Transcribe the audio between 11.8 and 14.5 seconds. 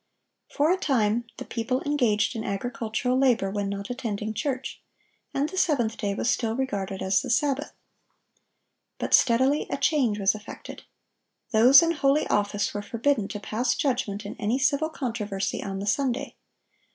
in holy office were forbidden to pass judgment in